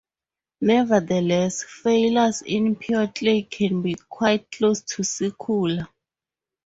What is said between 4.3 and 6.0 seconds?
close to circular.